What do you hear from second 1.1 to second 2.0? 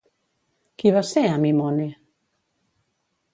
Amimone?